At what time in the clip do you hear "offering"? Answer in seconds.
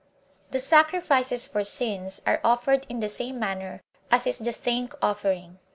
4.99-5.59